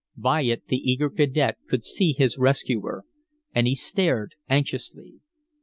[0.17, 3.05] By it the eager cadet could see his rescuer,
[3.53, 5.19] and he stared anxiously.